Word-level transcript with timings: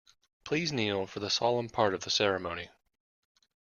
Please 0.43 0.71
kneel 0.71 1.05
for 1.05 1.19
the 1.19 1.29
solemn 1.29 1.69
part 1.69 1.93
of 1.93 2.01
the 2.05 2.09
ceremony. 2.09 2.69